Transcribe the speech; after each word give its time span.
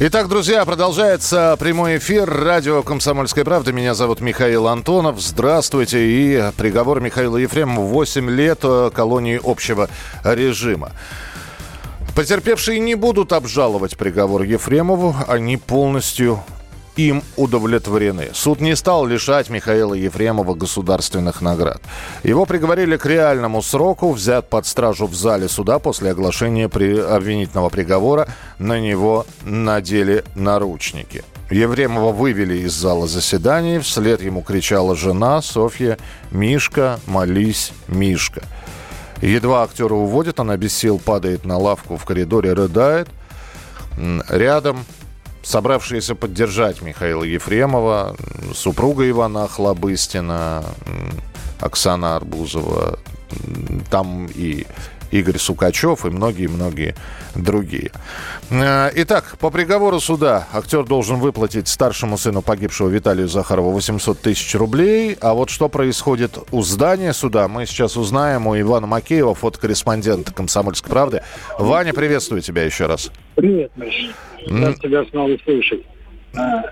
Итак, 0.00 0.26
друзья, 0.26 0.64
продолжается 0.64 1.56
прямой 1.60 1.98
эфир 1.98 2.28
радио 2.28 2.82
«Комсомольская 2.82 3.44
правда». 3.44 3.72
Меня 3.72 3.94
зовут 3.94 4.20
Михаил 4.20 4.66
Антонов. 4.66 5.20
Здравствуйте. 5.20 6.04
И 6.04 6.50
приговор 6.56 7.00
Михаила 7.00 7.36
Ефремова 7.36 7.86
8 7.86 8.28
лет 8.28 8.58
э, 8.64 8.90
колонии 8.92 9.40
общего 9.42 9.88
режима. 10.24 10.90
Потерпевшие 12.16 12.80
не 12.80 12.96
будут 12.96 13.32
обжаловать 13.32 13.96
приговор 13.96 14.42
Ефремову. 14.42 15.14
Они 15.28 15.58
полностью 15.58 16.42
им 16.96 17.22
удовлетворены. 17.36 18.30
Суд 18.32 18.60
не 18.60 18.76
стал 18.76 19.06
лишать 19.06 19.50
Михаила 19.50 19.94
Ефремова 19.94 20.54
государственных 20.54 21.40
наград. 21.40 21.80
Его 22.22 22.46
приговорили 22.46 22.96
к 22.96 23.06
реальному 23.06 23.62
сроку, 23.62 24.12
взят 24.12 24.48
под 24.48 24.66
стражу 24.66 25.06
в 25.06 25.14
зале 25.14 25.48
суда 25.48 25.78
после 25.78 26.10
оглашения 26.10 26.68
при... 26.68 26.98
обвинительного 26.98 27.68
приговора. 27.68 28.28
На 28.58 28.80
него 28.80 29.26
надели 29.42 30.24
наручники. 30.34 31.24
Ефремова 31.50 32.12
вывели 32.12 32.58
из 32.58 32.72
зала 32.72 33.06
заседаний. 33.06 33.78
Вслед 33.78 34.22
ему 34.22 34.42
кричала 34.42 34.96
жена 34.96 35.42
Софья 35.42 35.98
«Мишка, 36.30 37.00
молись, 37.06 37.72
Мишка». 37.88 38.42
Едва 39.20 39.62
актера 39.62 39.94
уводят, 39.94 40.40
она 40.40 40.56
без 40.56 40.76
сил 40.76 40.98
падает 40.98 41.44
на 41.44 41.56
лавку 41.56 41.96
в 41.96 42.04
коридоре, 42.04 42.52
рыдает. 42.52 43.08
Рядом 44.28 44.84
собравшиеся 45.44 46.14
поддержать 46.14 46.82
Михаила 46.82 47.22
Ефремова, 47.22 48.16
супруга 48.54 49.08
Ивана 49.08 49.46
Хлобыстина, 49.46 50.64
Оксана 51.60 52.16
Арбузова, 52.16 52.98
там 53.90 54.26
и 54.34 54.66
Игорь 55.10 55.38
Сукачев 55.38 56.04
и 56.06 56.10
многие-многие 56.10 56.96
другие. 57.34 57.92
Э, 58.50 58.90
итак, 58.94 59.36
по 59.38 59.50
приговору 59.50 60.00
суда 60.00 60.48
актер 60.52 60.84
должен 60.84 61.20
выплатить 61.20 61.68
старшему 61.68 62.18
сыну 62.18 62.42
погибшего 62.42 62.88
Виталию 62.88 63.28
Захарову 63.28 63.70
800 63.70 64.20
тысяч 64.20 64.54
рублей. 64.56 65.16
А 65.20 65.34
вот 65.34 65.50
что 65.50 65.68
происходит 65.68 66.38
у 66.50 66.62
здания 66.62 67.12
суда, 67.12 67.46
мы 67.46 67.66
сейчас 67.66 67.96
узнаем 67.96 68.46
у 68.46 68.58
Ивана 68.58 68.86
Макеева, 68.86 69.34
фотокорреспондента 69.34 70.32
«Комсомольской 70.32 70.90
правды». 70.90 71.22
Ваня, 71.58 71.92
приветствую 71.92 72.42
тебя 72.42 72.64
еще 72.64 72.86
раз. 72.86 73.10
Привет, 73.34 73.72
Миш. 73.76 74.10
Рад 74.48 74.78
тебя 74.80 75.04
снова 75.06 75.36
слышать. 75.44 75.82
А, 76.36 76.62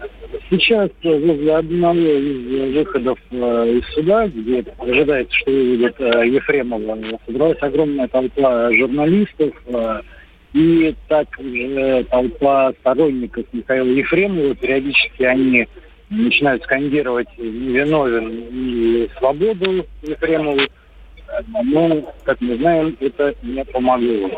сейчас 0.50 0.90
возле 1.02 1.56
одного 1.56 1.94
из 1.94 2.74
выходов 2.74 3.18
э, 3.30 3.36
из 3.78 3.94
суда, 3.94 4.28
где 4.28 4.64
ожидается, 4.78 5.34
что 5.36 5.50
выведет 5.50 6.00
э, 6.00 6.28
Ефремова, 6.28 6.98
собралась 7.26 7.58
огромная 7.60 8.08
толпа 8.08 8.72
журналистов 8.72 9.52
э, 9.66 10.00
и 10.52 10.94
также 11.08 12.06
толпа 12.10 12.72
сторонников 12.80 13.44
Михаила 13.52 13.86
Ефремова. 13.86 14.54
Периодически 14.54 15.22
они 15.22 15.66
начинают 16.10 16.62
скандировать 16.64 17.28
«невиновен» 17.38 18.48
и 18.52 19.08
«свободу» 19.18 19.86
Ефремову. 20.02 20.60
Но, 21.64 22.14
как 22.24 22.40
мы 22.40 22.56
знаем, 22.56 22.96
это 23.00 23.34
не 23.42 23.64
помогло. 23.64 24.30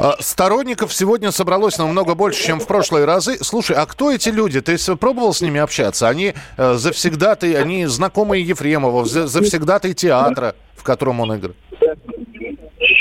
А, 0.00 0.16
сторонников 0.20 0.92
сегодня 0.92 1.30
собралось 1.30 1.78
намного 1.78 2.14
больше, 2.14 2.44
чем 2.44 2.60
в 2.60 2.66
прошлые 2.66 3.04
разы. 3.04 3.38
Слушай, 3.42 3.76
а 3.76 3.86
кто 3.86 4.12
эти 4.12 4.28
люди? 4.28 4.60
Ты 4.60 4.76
пробовал 4.96 5.32
с 5.32 5.40
ними 5.40 5.60
общаться? 5.60 6.08
Они 6.08 6.34
э, 6.56 6.74
завсегдаты, 6.74 7.56
они 7.56 7.86
знакомые 7.86 8.44
Ефремова, 8.44 9.04
завсегдаты 9.04 9.94
театра, 9.94 10.54
в 10.76 10.82
котором 10.82 11.20
он 11.20 11.36
играет. 11.36 11.56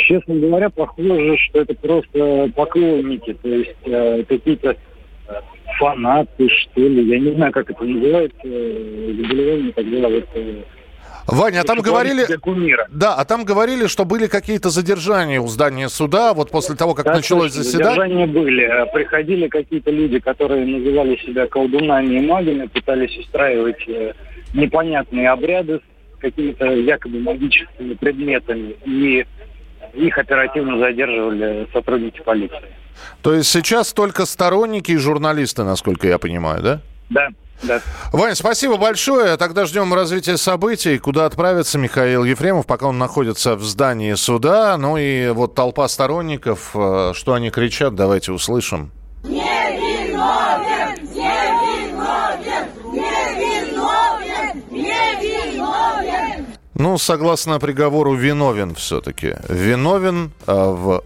Честно 0.07 0.35
говоря, 0.35 0.69
похоже, 0.69 1.37
что 1.37 1.61
это 1.61 1.73
просто 1.75 2.51
поклонники, 2.55 3.33
то 3.33 3.47
есть 3.47 3.75
э, 3.85 4.23
какие-то 4.23 4.69
э, 4.71 5.33
фанаты, 5.77 6.49
что 6.49 6.81
ли. 6.81 7.07
Я 7.07 7.19
не 7.19 7.31
знаю, 7.35 7.51
как 7.51 7.69
это 7.69 7.83
называется, 7.83 8.39
э, 8.43 9.13
заболевание, 9.17 9.73
когда 9.73 10.09
вот 10.09 10.25
э, 10.33 10.63
Ваня, 11.31 11.61
а 11.61 11.63
там 11.63 11.79
говорили... 11.79 12.25
Да, 12.91 13.15
а 13.15 13.25
там 13.25 13.45
говорили, 13.45 13.87
что 13.87 14.05
были 14.05 14.27
какие-то 14.27 14.69
задержания 14.69 15.39
у 15.39 15.47
здания 15.47 15.89
суда, 15.89 16.33
вот 16.33 16.51
после 16.51 16.75
того, 16.75 16.93
как 16.93 17.05
да, 17.05 17.15
началось 17.15 17.51
точно, 17.51 17.63
заседание. 17.63 17.95
Задержания 17.95 18.27
были. 18.27 18.63
А 18.63 18.85
приходили 18.87 19.47
какие-то 19.47 19.91
люди, 19.91 20.19
которые 20.19 20.65
называли 20.65 21.15
себя 21.17 21.47
колдунами 21.47 22.15
и 22.15 22.21
магами, 22.21 22.67
пытались 22.67 23.17
устраивать 23.17 23.87
э, 23.87 24.13
непонятные 24.53 25.29
обряды 25.29 25.81
с 26.17 26.21
какими-то 26.21 26.65
якобы 26.65 27.19
магическими 27.19 27.93
предметами. 27.93 28.75
И 28.85 29.25
их 29.93 30.17
оперативно 30.17 30.77
задерживали 30.77 31.67
сотрудники 31.73 32.21
полиции. 32.21 32.69
То 33.21 33.33
есть 33.33 33.49
сейчас 33.49 33.93
только 33.93 34.25
сторонники 34.25 34.91
и 34.91 34.97
журналисты, 34.97 35.63
насколько 35.63 36.07
я 36.07 36.17
понимаю, 36.17 36.61
да? 36.61 36.81
Да. 37.09 37.29
Да. 37.61 37.81
Вань, 38.11 38.35
спасибо 38.35 38.77
большое. 38.77 39.35
Тогда 39.37 39.65
ждем 39.65 39.93
развития 39.93 40.37
событий. 40.37 40.97
Куда 40.97 41.25
отправится 41.25 41.77
Михаил 41.77 42.23
Ефремов, 42.23 42.65
пока 42.65 42.87
он 42.87 42.97
находится 42.97 43.55
в 43.55 43.63
здании 43.63 44.13
суда. 44.13 44.77
Ну 44.77 44.97
и 44.97 45.29
вот 45.29 45.55
толпа 45.55 45.87
сторонников, 45.87 46.71
э, 46.73 47.11
что 47.13 47.33
они 47.33 47.49
кричат, 47.49 47.95
давайте 47.95 48.31
услышим. 48.31 48.91
Не 49.23 49.39
виновен! 49.39 51.03
Не 51.13 51.91
виновен! 51.91 52.67
Не 52.93 53.71
виновен! 53.71 54.63
Не 54.71 55.55
виновен! 55.55 56.45
Ну, 56.75 56.97
согласно 56.97 57.59
приговору, 57.59 58.13
виновен 58.15 58.73
все-таки. 58.75 59.35
Виновен 59.49 60.31
э, 60.47 60.53
в, 60.53 61.03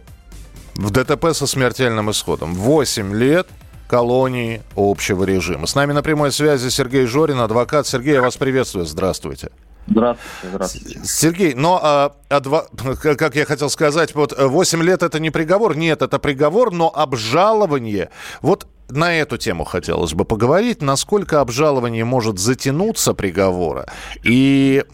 в 0.76 0.92
ДТП 0.92 1.34
со 1.34 1.48
смертельным 1.48 2.12
исходом. 2.12 2.54
Восемь 2.54 3.16
лет– 3.16 3.48
колонии 3.94 4.64
общего 4.76 5.24
режима. 5.24 5.68
С 5.68 5.76
нами 5.76 5.94
на 5.94 6.02
прямой 6.02 6.32
связи 6.32 6.70
Сергей 6.70 7.06
Жорин, 7.06 7.40
адвокат. 7.40 7.86
Сергей, 7.86 8.16
я 8.16 8.24
вас 8.24 8.38
приветствую. 8.38 8.88
Здравствуйте. 8.88 9.52
Здравствуйте, 9.86 10.48
здравствуйте. 10.50 11.02
Сергей, 11.04 11.54
но, 11.54 11.80
а, 11.80 12.16
адва... 12.28 12.66
как 13.04 13.36
я 13.36 13.46
хотел 13.46 13.70
сказать, 13.70 14.16
вот 14.16 14.34
8 14.36 14.82
лет 14.82 15.04
это 15.04 15.20
не 15.20 15.30
приговор. 15.30 15.78
Нет, 15.78 16.02
это 16.02 16.18
приговор, 16.18 16.72
но 16.72 16.92
обжалование. 16.92 18.10
Вот 18.42 18.66
на 18.90 19.14
эту 19.14 19.38
тему 19.38 19.64
хотелось 19.64 20.16
бы 20.16 20.26
поговорить, 20.26 20.82
насколько 20.82 21.40
обжалование 21.40 22.04
может 22.04 22.40
затянуться 22.40 23.14
приговора 23.14 23.86
и 24.24 24.86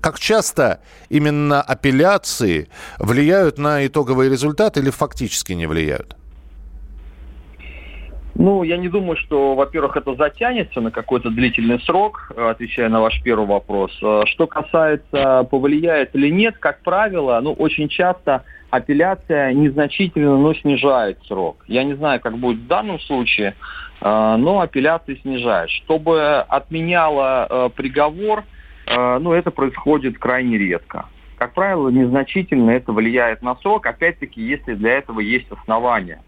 как 0.00 0.18
часто 0.18 0.80
именно 1.10 1.60
апелляции 1.60 2.70
влияют 2.98 3.58
на 3.58 3.86
итоговый 3.86 4.30
результат 4.30 4.78
или 4.78 4.88
фактически 4.88 5.52
не 5.52 5.66
влияют? 5.66 6.16
Ну, 8.38 8.62
я 8.64 8.76
не 8.76 8.88
думаю, 8.88 9.16
что, 9.16 9.54
во-первых, 9.54 9.96
это 9.96 10.14
затянется 10.14 10.80
на 10.80 10.90
какой-то 10.90 11.30
длительный 11.30 11.80
срок, 11.80 12.30
э, 12.36 12.48
отвечая 12.50 12.90
на 12.90 13.00
ваш 13.00 13.22
первый 13.22 13.46
вопрос. 13.46 13.96
Э, 14.02 14.22
что 14.26 14.46
касается, 14.46 15.46
повлияет 15.50 16.14
или 16.14 16.28
нет, 16.28 16.58
как 16.58 16.82
правило, 16.82 17.40
ну, 17.42 17.52
очень 17.52 17.88
часто 17.88 18.44
апелляция 18.68 19.54
незначительно, 19.54 20.36
но 20.36 20.52
снижает 20.52 21.18
срок. 21.26 21.64
Я 21.66 21.84
не 21.84 21.94
знаю, 21.94 22.20
как 22.20 22.36
будет 22.36 22.58
в 22.58 22.66
данном 22.66 23.00
случае, 23.00 23.54
э, 24.02 24.36
но 24.36 24.60
апелляция 24.60 25.16
снижает. 25.16 25.70
Чтобы 25.70 26.40
отменяло 26.40 27.70
приговор, 27.74 28.44
ну, 28.88 29.32
это 29.32 29.50
происходит 29.50 30.18
крайне 30.18 30.58
редко. 30.58 31.06
Как 31.38 31.54
правило, 31.54 31.88
незначительно 31.88 32.70
это 32.70 32.92
влияет 32.92 33.42
на 33.42 33.56
срок, 33.56 33.86
опять-таки, 33.86 34.40
если 34.40 34.74
для 34.74 34.98
этого 34.98 35.18
есть 35.20 35.50
основания. 35.50 36.20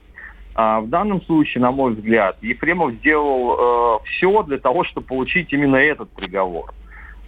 А 0.61 0.81
в 0.81 0.89
данном 0.89 1.23
случае, 1.23 1.63
на 1.63 1.71
мой 1.71 1.95
взгляд, 1.95 2.37
Ефремов 2.43 2.95
сделал 2.95 4.01
э, 4.01 4.05
все 4.09 4.43
для 4.43 4.59
того, 4.59 4.83
чтобы 4.83 5.07
получить 5.07 5.53
именно 5.53 5.77
этот 5.77 6.11
приговор. 6.11 6.75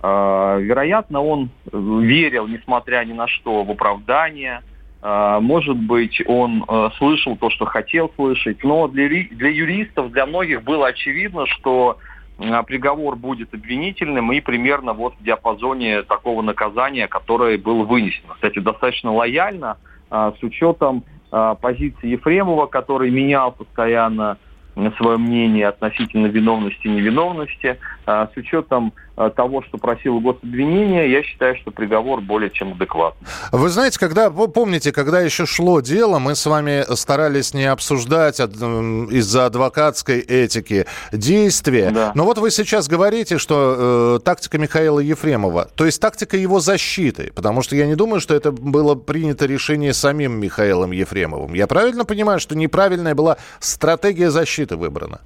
Э, 0.03 0.59
вероятно, 0.61 1.23
он 1.23 1.51
верил, 1.73 2.49
несмотря 2.49 3.05
ни 3.05 3.13
на 3.13 3.29
что, 3.29 3.63
в 3.63 3.71
оправдание. 3.71 4.63
Э, 5.01 5.39
может 5.41 5.77
быть, 5.77 6.21
он 6.27 6.65
э, 6.67 6.89
слышал 6.99 7.37
то, 7.37 7.51
что 7.51 7.67
хотел 7.67 8.11
слышать. 8.17 8.65
Но 8.65 8.89
для, 8.89 9.07
для 9.09 9.51
юристов, 9.51 10.11
для 10.11 10.27
многих 10.27 10.65
было 10.65 10.89
очевидно, 10.89 11.47
что 11.47 11.99
э, 12.41 12.63
приговор 12.65 13.15
будет 13.15 13.55
обвинительным 13.55 14.33
и 14.33 14.41
примерно 14.41 14.93
вот 14.93 15.15
в 15.21 15.23
диапазоне 15.23 16.03
такого 16.03 16.43
наказания, 16.43 17.07
которое 17.07 17.59
было 17.59 17.85
вынесено. 17.85 18.35
Кстати, 18.35 18.59
достаточно 18.59 19.13
лояльно, 19.13 19.77
э, 20.11 20.33
с 20.37 20.43
учетом 20.43 21.05
позиции 21.31 22.09
Ефремова, 22.09 22.67
который 22.67 23.11
менял 23.11 23.53
постоянно 23.53 24.39
свое 24.97 25.19
мнение 25.19 25.69
относительно 25.69 26.27
виновности 26.27 26.87
и 26.87 26.91
невиновности, 26.91 27.79
а, 28.07 28.29
с 28.33 28.37
учетом 28.37 28.93
Э, 28.93 29.10
того, 29.29 29.63
что 29.63 29.77
просил 29.77 30.21
гособвинение, 30.21 31.11
я 31.11 31.23
считаю, 31.23 31.57
что 31.57 31.71
приговор 31.71 32.23
более 32.23 32.51
чем 32.51 32.73
адекватный. 32.73 33.27
Вы 33.53 33.69
знаете, 33.69 33.99
когда, 33.99 34.31
вы 34.31 34.49
помните, 34.49 34.93
когда 34.93 35.21
еще 35.21 35.45
шло 35.45 35.81
дело, 35.81 36.19
мы 36.19 36.35
с 36.35 36.47
вами 36.47 36.85
старались 36.95 37.53
не 37.53 37.65
обсуждать 37.65 38.41
из-за 38.41 39.47
адвокатской 39.47 40.21
этики 40.21 40.87
действия. 41.13 41.91
Да. 41.91 42.13
Но 42.15 42.25
вот 42.25 42.39
вы 42.39 42.51
сейчас 42.51 42.89
говорите, 42.89 43.37
что 43.37 44.17
э, 44.17 44.25
тактика 44.25 44.57
Михаила 44.59 45.01
Ефремова, 45.01 45.69
то 45.75 45.85
есть 45.85 46.01
тактика 46.01 46.37
его 46.37 46.61
защиты, 46.61 47.33
потому 47.35 47.63
что 47.63 47.77
я 47.77 47.87
не 47.87 47.97
думаю, 47.97 48.21
что 48.21 48.35
это 48.35 48.53
было 48.53 48.95
принято 48.95 49.47
решение 49.47 49.93
самим 49.93 50.41
Михаилом 50.41 50.93
Ефремовым. 50.93 51.55
Я 51.55 51.67
правильно 51.67 52.05
понимаю, 52.05 52.41
что 52.41 52.57
неправильная 52.57 53.15
была 53.15 53.37
стратегия 53.59 54.31
защиты 54.31 54.77
выбрана? 54.77 55.21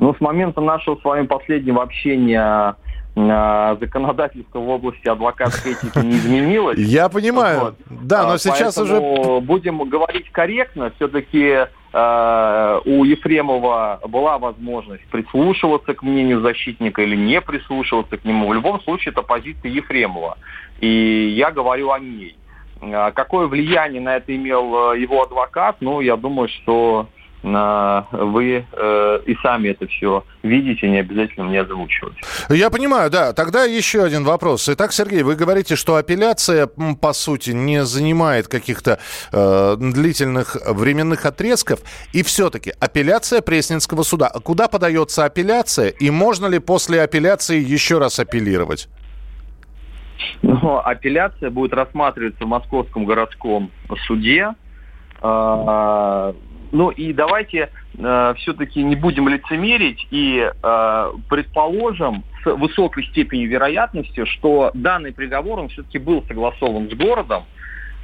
Ну, 0.00 0.14
с 0.14 0.20
момента 0.20 0.62
нашего 0.62 0.96
с 0.96 1.04
вами 1.04 1.26
последнего 1.26 1.82
общения 1.82 2.74
э, 3.14 3.76
законодательство 3.78 4.58
в 4.58 4.68
области 4.68 5.06
адвокатской 5.06 5.72
этики 5.72 5.98
не 5.98 6.16
изменилось. 6.16 6.78
Я 6.78 7.10
понимаю. 7.10 7.60
Вот. 7.60 7.74
Да, 7.88 8.26
но 8.26 8.38
сейчас 8.38 8.76
Поэтому 8.76 9.36
уже... 9.36 9.40
Будем 9.42 9.78
говорить 9.90 10.30
корректно. 10.32 10.90
Все-таки 10.96 11.66
э, 11.92 12.80
у 12.86 13.04
Ефремова 13.04 14.00
была 14.08 14.38
возможность 14.38 15.04
прислушиваться 15.08 15.92
к 15.92 16.02
мнению 16.02 16.40
защитника 16.40 17.02
или 17.02 17.14
не 17.14 17.42
прислушиваться 17.42 18.16
к 18.16 18.24
нему. 18.24 18.48
В 18.48 18.54
любом 18.54 18.80
случае, 18.80 19.12
это 19.12 19.20
позиция 19.20 19.70
Ефремова. 19.70 20.38
И 20.80 21.34
я 21.36 21.50
говорю 21.50 21.90
о 21.90 21.98
ней. 21.98 22.38
А 22.80 23.10
какое 23.10 23.46
влияние 23.46 24.00
на 24.00 24.16
это 24.16 24.34
имел 24.34 24.94
его 24.94 25.24
адвокат? 25.24 25.76
Ну, 25.80 26.00
я 26.00 26.16
думаю, 26.16 26.48
что 26.48 27.06
вы 27.42 28.66
э, 28.72 29.20
и 29.26 29.34
сами 29.42 29.68
это 29.68 29.86
все 29.86 30.24
видите, 30.42 30.88
не 30.88 30.98
обязательно 30.98 31.46
мне 31.46 31.60
озвучивать. 31.60 32.14
Я 32.48 32.70
понимаю, 32.70 33.10
да. 33.10 33.32
Тогда 33.32 33.64
еще 33.64 34.02
один 34.04 34.24
вопрос. 34.24 34.68
Итак, 34.68 34.92
Сергей, 34.92 35.22
вы 35.22 35.34
говорите, 35.34 35.76
что 35.76 35.96
апелляция, 35.96 36.66
по 36.66 37.12
сути, 37.12 37.50
не 37.50 37.84
занимает 37.84 38.48
каких-то 38.48 38.98
э, 39.32 39.76
длительных 39.78 40.56
временных 40.66 41.26
отрезков. 41.26 41.80
И 42.12 42.22
все-таки 42.22 42.72
апелляция 42.80 43.42
Пресненского 43.42 44.02
суда. 44.02 44.30
Куда 44.42 44.68
подается 44.68 45.24
апелляция? 45.24 45.88
И 45.88 46.10
можно 46.10 46.46
ли 46.46 46.58
после 46.58 47.02
апелляции 47.02 47.62
еще 47.62 47.98
раз 47.98 48.18
апеллировать? 48.18 48.88
Ну, 50.42 50.78
апелляция 50.78 51.50
будет 51.50 51.72
рассматриваться 51.72 52.44
в 52.44 52.48
Московском 52.48 53.04
городском 53.04 53.70
суде. 54.06 54.54
А, 55.22 56.34
ну 56.72 56.90
и 56.90 57.12
давайте 57.12 57.70
э, 57.98 58.34
все-таки 58.38 58.82
не 58.82 58.96
будем 58.96 59.28
лицемерить 59.28 60.06
и 60.10 60.50
э, 60.50 61.12
предположим 61.28 62.24
с 62.42 62.54
высокой 62.54 63.04
степенью 63.06 63.48
вероятности, 63.48 64.24
что 64.24 64.70
данный 64.74 65.12
приговор, 65.12 65.60
он 65.60 65.68
все-таки 65.68 65.98
был 65.98 66.24
согласован 66.26 66.90
с 66.90 66.94
городом, 66.94 67.44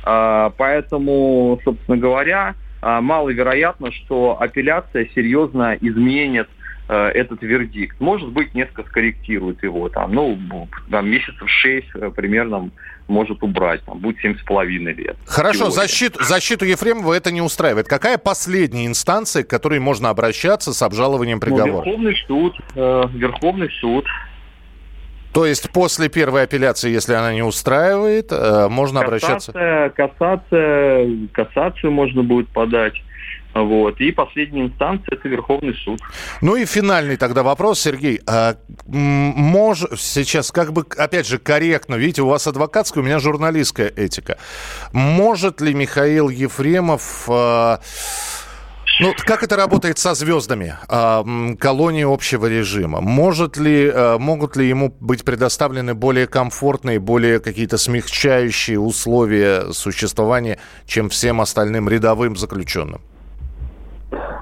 э, 0.05 0.51
поэтому, 0.57 1.61
собственно 1.65 1.97
говоря, 1.97 2.55
э, 2.83 3.01
маловероятно, 3.01 3.93
что 3.93 4.37
апелляция 4.41 5.09
серьезно 5.15 5.77
изменит 5.81 6.49
этот 6.93 7.43
вердикт. 7.43 8.01
Может 8.01 8.29
быть, 8.31 8.55
несколько 8.55 8.85
скорректирует 8.89 9.63
его, 9.63 9.89
там, 9.89 10.13
ну, 10.13 10.39
там, 10.91 11.09
месяцев 11.09 11.49
шесть 11.49 11.89
э, 11.95 12.11
примерно 12.15 12.71
может 13.09 13.43
убрать, 13.43 13.83
там, 13.85 13.99
будет 13.99 14.19
семь 14.21 14.39
с 14.39 14.43
половиной 14.43 14.93
лет. 14.93 15.17
Хорошо, 15.27 15.71
защиту, 15.71 16.23
защиту 16.23 16.65
Ефремова 16.65 17.15
это 17.15 17.33
не 17.33 17.43
устраивает. 17.43 17.89
Какая 17.89 18.19
последняя 18.19 18.87
инстанция, 18.87 19.43
к 19.43 19.49
которой 19.49 19.81
можно 19.81 20.11
обращаться 20.11 20.73
с 20.73 20.83
обжалованием 20.83 21.39
ну, 21.39 21.41
приговора? 21.41 21.85
Ну, 21.85 21.85
Верховный 21.85 22.17
суд. 22.27 22.57
Э, 22.75 23.05
Верховный 23.13 23.71
суд. 23.81 24.07
То 25.33 25.45
есть 25.45 25.71
после 25.71 26.09
первой 26.09 26.45
апелляции, 26.45 26.91
если 26.91 27.13
она 27.13 27.35
не 27.35 27.43
устраивает, 27.43 28.29
э, 28.31 28.69
можно 28.69 29.01
кассация, 29.03 29.87
обращаться? 29.89 29.93
Кассация, 29.95 31.29
кассацию 31.33 31.93
можно 31.93 32.23
будет 32.23 32.49
подать. 32.49 32.95
Вот. 33.65 34.01
И 34.01 34.13
последняя 34.13 34.67
инстанция– 34.67 35.07
это 35.17 35.29
Верховный 35.29 35.75
суд. 35.75 36.01
Ну 36.41 36.57
и 36.57 36.65
финальный 36.65 37.17
тогда 37.17 37.43
вопрос, 37.43 37.81
Сергей. 37.81 38.21
А, 38.27 38.57
мож... 38.87 39.85
Сейчас 39.97 40.53
как 40.53 40.73
бы, 40.73 40.85
опять 40.97 41.27
же, 41.27 41.39
корректно, 41.39 41.95
видите, 41.95 42.23
у 42.23 42.29
вас 42.29 42.47
адвокатская, 42.47 43.03
у 43.03 43.07
меня 43.07 43.19
журналистская 43.19 43.93
этика. 43.95 44.39
Может 44.93 45.61
ли 45.61 45.75
Михаил 45.75 46.29
Ефремов... 46.29 47.29
А... 47.29 47.81
Ну, 48.99 49.13
как 49.15 49.43
это 49.43 49.57
работает 49.57 49.99
со 49.99 50.15
звездами 50.15 50.75
а, 50.89 51.23
колонии 51.59 52.11
общего 52.11 52.47
режима? 52.47 53.03
Может 53.03 53.59
ли, 53.59 53.91
а, 53.93 54.19
могут 54.19 54.57
ли 54.57 54.67
ему 54.67 54.95
быть 55.01 55.23
предоставлены 55.23 55.95
более 55.95 56.27
комфортные, 56.27 56.99
более 56.99 57.39
какие-то 57.41 57.77
смягчающие 57.77 58.81
условия 58.81 59.73
существования, 59.73 60.59
чем 60.87 61.11
всем 61.11 61.43
остальным 61.43 61.91
рядовым 61.91 62.37
заключенным? 62.37 63.03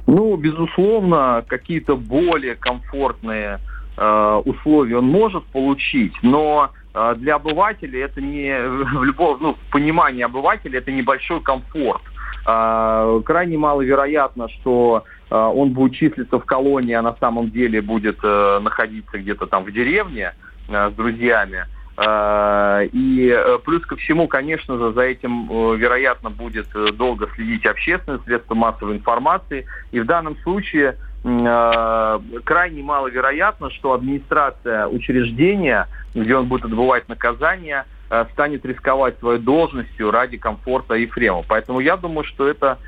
Ну, 0.07 0.37
безусловно, 0.37 1.45
какие-то 1.47 1.97
более 1.97 2.55
комфортные 2.55 3.61
э, 3.97 4.43
условия 4.45 4.99
он 4.99 5.07
может 5.07 5.45
получить, 5.47 6.15
но 6.23 6.71
э, 6.95 7.15
для 7.17 7.37
обывателя 7.37 8.05
это 8.05 8.21
не 8.21 8.53
в 8.99 9.05
любом, 9.05 9.39
ну, 9.41 9.57
понимании 9.71 10.23
обывателя 10.23 10.79
это 10.79 10.93
небольшой 10.93 11.41
комфорт. 11.41 12.03
Э, 12.47 13.21
крайне 13.25 13.57
маловероятно, 13.57 14.49
что 14.51 15.05
э, 15.31 15.35
он 15.35 15.71
будет 15.71 15.95
числиться 15.95 16.39
в 16.39 16.45
колонии, 16.45 16.95
а 16.95 17.03
на 17.03 17.17
самом 17.17 17.51
деле 17.51 17.81
будет 17.81 18.19
э, 18.23 18.59
находиться 18.61 19.19
где-то 19.19 19.47
там 19.47 19.65
в 19.65 19.73
деревне 19.73 20.35
э, 20.69 20.91
с 20.91 20.95
друзьями. 20.95 21.65
И 21.97 23.33
э, 23.33 23.59
плюс 23.65 23.87
ко 23.87 23.95
всему, 23.97 24.27
конечно 24.27 24.77
же, 24.79 24.93
за 24.93 25.03
этим, 25.03 25.49
э, 25.49 25.77
вероятно, 25.77 26.29
будет 26.29 26.67
долго 26.97 27.29
следить 27.37 27.65
общественные 27.67 28.21
средства 28.25 28.55
массовой 28.55 28.97
информации. 28.97 29.67
И 29.93 30.01
в 30.01 30.07
данном 30.07 30.37
случае 30.39 30.97
крайне 31.23 32.83
маловероятно, 32.83 33.71
что 33.71 33.95
администрация 33.95 34.87
учреждения, 34.87 35.89
где 36.15 36.37
он 36.37 36.49
будет 36.49 36.67
отбывать 36.67 37.09
наказание, 37.09 37.87
станет 38.33 38.67
рисковать 38.67 39.19
своей 39.21 39.41
должностью 39.41 40.11
ради 40.11 40.37
комфорта 40.37 40.95
Ефремова. 40.97 41.43
Поэтому 41.49 41.81
я 41.81 41.97
думаю, 41.97 42.25
что 42.25 42.47
это 42.47 42.79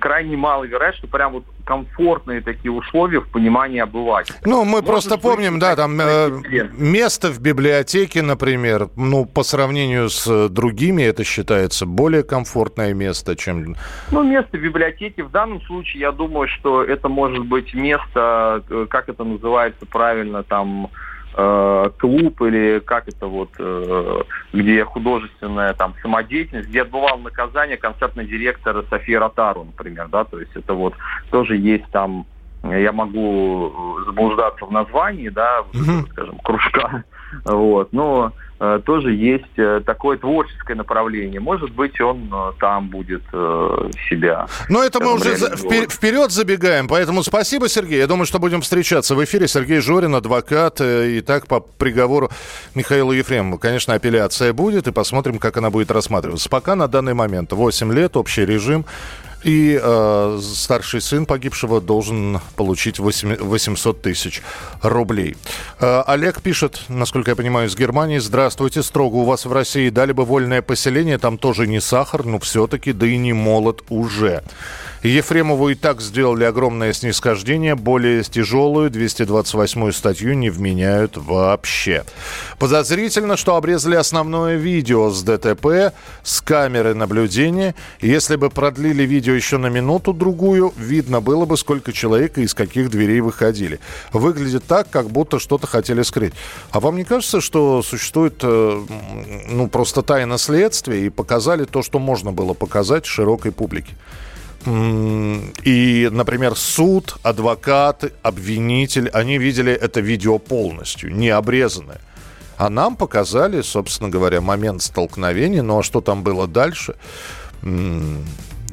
крайне 0.00 0.36
мало 0.36 0.64
вероятно, 0.64 0.98
что 0.98 1.06
прям 1.06 1.32
вот 1.32 1.44
комфортные 1.64 2.40
такие 2.40 2.70
условия 2.70 3.20
в 3.20 3.28
понимании 3.28 3.80
обывателя. 3.80 4.36
Ну, 4.44 4.64
мы 4.64 4.70
Может 4.70 4.86
просто 4.86 5.10
быть, 5.10 5.22
помним, 5.22 5.58
да, 5.58 5.76
там 5.76 6.00
э, 6.00 6.30
место 6.72 7.30
в 7.30 7.40
библиотеке, 7.40 8.22
например, 8.22 8.88
ну, 8.96 9.24
по 9.24 9.42
сравнению 9.42 10.08
с 10.10 10.26
э, 10.26 10.48
другими 10.48 11.02
это 11.02 11.24
считается 11.24 11.86
более 11.86 12.22
комфортное 12.22 12.92
место, 12.94 13.36
чем... 13.36 13.76
Ну, 14.10 14.22
место 14.22 14.56
в 14.56 14.60
библиотеке 14.60 15.22
в 15.22 15.30
данном 15.30 15.60
случае, 15.62 16.00
я 16.00 16.12
думаю, 16.12 16.48
что 16.48 16.82
это 16.82 17.08
может 17.08 17.46
быть 17.46 17.74
место, 17.74 18.62
э, 18.68 18.86
как 18.90 19.08
это 19.08 19.24
называется 19.24 19.86
правильно, 19.86 20.42
там, 20.42 20.90
Э, 21.34 21.90
клуб 21.98 22.42
или 22.42 22.80
как 22.84 23.08
это 23.08 23.26
вот, 23.26 23.48
э, 23.58 24.22
где 24.52 24.84
художественная 24.84 25.72
там 25.72 25.94
самодеятельность, 26.02 26.68
где 26.68 26.82
отбывал 26.82 27.18
наказание 27.18 27.78
концертный 27.78 28.26
директор 28.26 28.84
София 28.90 29.18
Ротару, 29.18 29.64
например, 29.64 30.08
да, 30.08 30.24
то 30.24 30.38
есть 30.38 30.52
это 30.54 30.74
вот 30.74 30.92
тоже 31.30 31.56
есть 31.56 31.86
там 31.90 32.26
я 32.64 32.92
могу 32.92 33.98
заблуждаться 34.04 34.66
в 34.66 34.70
названии, 34.70 35.30
да, 35.30 35.64
скажем, 36.10 36.38
кружка, 36.44 37.04
вот, 37.46 37.92
но 37.92 38.32
тоже 38.84 39.12
есть 39.12 39.58
э, 39.58 39.80
такое 39.84 40.16
творческое 40.18 40.74
направление. 40.74 41.40
Может 41.40 41.72
быть, 41.72 42.00
он 42.00 42.30
э, 42.32 42.52
там 42.60 42.88
будет 42.88 43.22
себя. 44.08 44.46
Но 44.68 44.82
это 44.82 45.00
мы 45.00 45.14
уже 45.14 45.34
вперед 45.36 46.30
забегаем, 46.30 46.86
поэтому 46.86 47.22
спасибо, 47.22 47.68
Сергей. 47.68 47.98
Я 47.98 48.06
думаю, 48.06 48.26
что 48.26 48.38
будем 48.38 48.60
встречаться 48.60 49.14
в 49.14 49.24
эфире. 49.24 49.48
Сергей 49.48 49.80
Жорин, 49.80 50.14
адвокат. 50.14 50.80
И 50.80 51.20
так 51.22 51.46
по 51.46 51.60
приговору 51.60 52.30
Михаила 52.74 53.12
Ефремова. 53.12 53.58
Конечно, 53.58 53.94
апелляция 53.94 54.52
будет, 54.52 54.86
и 54.86 54.92
посмотрим, 54.92 55.38
как 55.38 55.56
она 55.56 55.70
будет 55.70 55.90
рассматриваться. 55.90 56.48
Пока 56.48 56.76
на 56.76 56.88
данный 56.88 57.14
момент 57.14 57.52
8 57.52 57.92
лет, 57.92 58.16
общий 58.16 58.44
режим. 58.44 58.84
И 59.44 59.78
э, 59.82 60.40
старший 60.40 61.00
сын 61.00 61.26
погибшего 61.26 61.80
должен 61.80 62.40
получить 62.56 62.98
8, 62.98 63.38
800 63.38 64.02
тысяч 64.02 64.42
рублей. 64.82 65.36
Э, 65.80 66.02
Олег 66.06 66.40
пишет, 66.42 66.82
насколько 66.88 67.32
я 67.32 67.36
понимаю, 67.36 67.68
из 67.68 67.76
Германии. 67.76 68.18
Здравствуйте, 68.18 68.51
строго 68.82 69.16
у 69.16 69.24
вас 69.24 69.44
в 69.44 69.52
России 69.52 69.88
дали 69.88 70.12
бы 70.12 70.24
вольное 70.24 70.62
поселение, 70.62 71.18
там 71.18 71.38
тоже 71.38 71.66
не 71.66 71.80
сахар, 71.80 72.24
но 72.24 72.38
все-таки, 72.38 72.92
да 72.92 73.06
и 73.06 73.16
не 73.16 73.32
молот 73.32 73.82
уже. 73.88 74.42
Ефремову 75.02 75.70
и 75.70 75.74
так 75.74 76.00
сделали 76.00 76.44
огромное 76.44 76.92
снисхождение. 76.92 77.74
Более 77.74 78.22
тяжелую 78.22 78.90
228-ю 78.90 79.92
статью 79.92 80.34
не 80.34 80.48
вменяют 80.48 81.16
вообще. 81.16 82.04
Подозрительно, 82.58 83.36
что 83.36 83.56
обрезали 83.56 83.96
основное 83.96 84.56
видео 84.56 85.10
с 85.10 85.22
ДТП, 85.22 85.92
с 86.22 86.40
камеры 86.40 86.94
наблюдения. 86.94 87.74
Если 88.00 88.36
бы 88.36 88.48
продлили 88.48 89.02
видео 89.02 89.34
еще 89.34 89.58
на 89.58 89.66
минуту-другую, 89.66 90.72
видно 90.76 91.20
было 91.20 91.46
бы, 91.46 91.56
сколько 91.56 91.92
человек 91.92 92.38
и 92.38 92.42
из 92.42 92.54
каких 92.54 92.88
дверей 92.88 93.20
выходили. 93.20 93.80
Выглядит 94.12 94.64
так, 94.64 94.88
как 94.88 95.10
будто 95.10 95.40
что-то 95.40 95.66
хотели 95.66 96.02
скрыть. 96.02 96.32
А 96.70 96.78
вам 96.78 96.96
не 96.96 97.04
кажется, 97.04 97.40
что 97.40 97.82
существует 97.82 98.38
э, 98.42 98.82
ну, 99.48 99.68
просто 99.68 100.02
тайна 100.02 100.38
следствия 100.38 101.04
и 101.06 101.10
показали 101.10 101.64
то, 101.64 101.82
что 101.82 101.98
можно 101.98 102.30
было 102.30 102.54
показать 102.54 103.04
широкой 103.04 103.50
публике? 103.50 103.96
И, 104.64 106.08
например, 106.12 106.56
суд, 106.56 107.16
адвокаты, 107.22 108.12
обвинитель, 108.22 109.08
они 109.08 109.38
видели 109.38 109.72
это 109.72 110.00
видео 110.00 110.38
полностью, 110.38 111.14
не 111.14 111.30
обрезанное. 111.30 112.00
А 112.56 112.68
нам 112.70 112.96
показали, 112.96 113.60
собственно 113.62 114.08
говоря, 114.08 114.40
момент 114.40 114.82
столкновения. 114.82 115.62
Ну 115.62 115.80
а 115.80 115.82
что 115.82 116.00
там 116.00 116.22
было 116.22 116.46
дальше? 116.46 116.94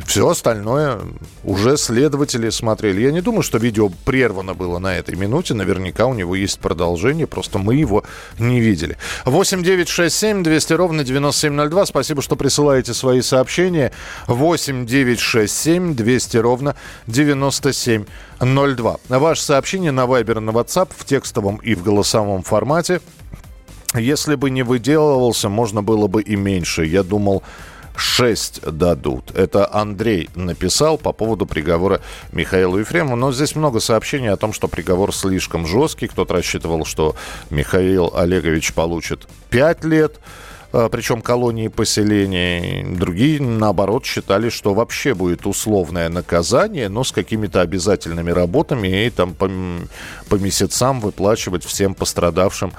Все 0.09 0.27
остальное 0.27 0.99
уже 1.43 1.77
следователи 1.77 2.49
смотрели. 2.49 3.01
Я 3.01 3.11
не 3.11 3.21
думаю, 3.21 3.43
что 3.43 3.59
видео 3.59 3.91
прервано 4.05 4.55
было 4.55 4.79
на 4.79 4.95
этой 4.95 5.15
минуте. 5.15 5.53
Наверняка 5.53 6.07
у 6.07 6.15
него 6.15 6.33
есть 6.33 6.59
продолжение, 6.59 7.27
просто 7.27 7.59
мы 7.59 7.75
его 7.75 8.03
не 8.39 8.59
видели. 8.59 8.97
8 9.25 9.61
9 9.61 9.87
6 9.87 10.15
7 10.15 10.41
200 10.41 10.73
ровно 10.73 11.03
9702. 11.03 11.85
Спасибо, 11.85 12.23
что 12.23 12.35
присылаете 12.35 12.95
свои 12.95 13.21
сообщения. 13.21 13.91
8 14.25 14.87
9 14.87 15.19
6 15.19 15.55
7 15.55 15.93
200 15.93 16.37
ровно 16.37 16.75
9702. 17.05 18.97
Ваше 19.09 19.43
сообщение 19.43 19.91
на 19.91 20.05
Viber, 20.05 20.39
на 20.39 20.49
WhatsApp 20.49 20.89
в 20.97 21.05
текстовом 21.05 21.57
и 21.57 21.75
в 21.75 21.83
голосовом 21.83 22.41
формате. 22.41 22.99
Если 23.93 24.33
бы 24.33 24.49
не 24.49 24.63
выделывался, 24.63 25.49
можно 25.49 25.83
было 25.83 26.07
бы 26.07 26.23
и 26.23 26.35
меньше. 26.35 26.85
Я 26.85 27.03
думал, 27.03 27.43
6 27.99 28.61
дадут. 28.71 29.31
Это 29.35 29.71
Андрей 29.71 30.29
написал 30.35 30.97
по 30.97 31.11
поводу 31.11 31.45
приговора 31.45 32.01
Михаилу 32.31 32.79
Ефремову. 32.79 33.15
Но 33.15 33.31
здесь 33.31 33.55
много 33.55 33.79
сообщений 33.79 34.29
о 34.29 34.37
том, 34.37 34.53
что 34.53 34.67
приговор 34.67 35.13
слишком 35.13 35.67
жесткий. 35.67 36.07
Кто-то 36.07 36.33
рассчитывал, 36.33 36.85
что 36.85 37.15
Михаил 37.49 38.11
Олегович 38.15 38.73
получит 38.73 39.27
5 39.49 39.83
лет 39.83 40.19
а, 40.71 40.87
причем 40.89 41.21
колонии 41.21 41.67
поселения. 41.67 42.85
Другие, 42.85 43.41
наоборот, 43.41 44.05
считали, 44.05 44.49
что 44.49 44.73
вообще 44.75 45.15
будет 45.15 45.47
условное 45.47 46.09
наказание, 46.09 46.89
но 46.89 47.03
с 47.03 47.11
какими-то 47.11 47.61
обязательными 47.61 48.29
работами 48.29 49.05
и 49.05 49.09
там 49.09 49.33
по, 49.33 49.49
по 50.29 50.35
месяцам 50.35 50.99
выплачивать 50.99 51.63
всем 51.63 51.95
пострадавшим 51.95 52.73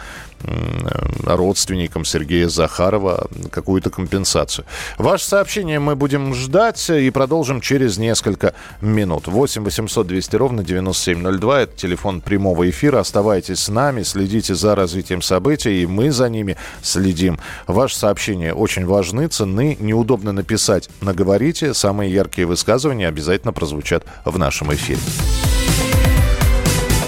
родственникам 1.24 2.04
Сергея 2.04 2.48
Захарова 2.48 3.28
какую-то 3.50 3.90
компенсацию. 3.90 4.64
Ваше 4.98 5.24
сообщение 5.24 5.78
мы 5.78 5.96
будем 5.96 6.34
ждать 6.34 6.90
и 6.90 7.10
продолжим 7.10 7.60
через 7.60 7.98
несколько 7.98 8.54
минут. 8.80 9.26
8 9.26 9.64
800 9.64 10.06
200 10.06 10.36
ровно 10.36 10.64
9702. 10.64 11.60
Это 11.60 11.76
телефон 11.76 12.20
прямого 12.20 12.68
эфира. 12.68 13.00
Оставайтесь 13.00 13.60
с 13.60 13.68
нами, 13.68 14.02
следите 14.02 14.54
за 14.54 14.74
развитием 14.74 15.22
событий, 15.22 15.82
и 15.82 15.86
мы 15.86 16.10
за 16.10 16.28
ними 16.28 16.56
следим. 16.82 17.38
Ваше 17.66 17.96
сообщение 17.96 18.54
очень 18.54 18.86
важны, 18.86 19.28
ценны, 19.28 19.76
неудобно 19.80 20.32
написать. 20.32 20.88
Наговорите, 21.00 21.74
самые 21.74 22.12
яркие 22.12 22.46
высказывания 22.46 23.08
обязательно 23.08 23.52
прозвучат 23.52 24.04
в 24.24 24.38
нашем 24.38 24.72
эфире. 24.74 25.00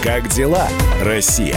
Как 0.02 0.28
дела, 0.28 0.68
Россия? 1.04 1.56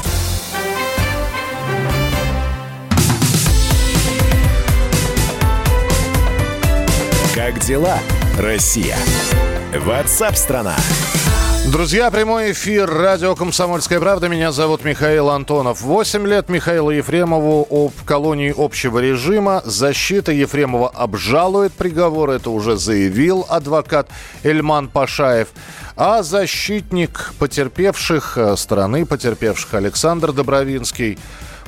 Как 7.33 7.59
дела, 7.59 7.97
Россия? 8.37 8.97
Ватсап-страна! 9.73 10.75
Друзья, 11.71 12.11
прямой 12.11 12.51
эфир 12.51 12.89
радио 12.89 13.35
«Комсомольская 13.37 14.01
правда». 14.01 14.27
Меня 14.27 14.51
зовут 14.51 14.83
Михаил 14.83 15.29
Антонов. 15.29 15.79
Восемь 15.79 16.27
лет 16.27 16.49
Михаилу 16.49 16.91
Ефремову 16.91 17.93
в 17.97 18.03
колонии 18.03 18.53
общего 18.53 18.99
режима. 18.99 19.61
Защита 19.63 20.33
Ефремова 20.33 20.89
обжалует 20.89 21.71
приговор. 21.71 22.31
Это 22.31 22.49
уже 22.49 22.75
заявил 22.75 23.45
адвокат 23.47 24.09
Эльман 24.43 24.89
Пашаев. 24.89 25.47
А 25.95 26.23
защитник 26.23 27.31
потерпевших, 27.39 28.37
э, 28.37 28.57
стороны 28.57 29.05
потерпевших 29.05 29.73
Александр 29.75 30.33
Добровинский 30.33 31.17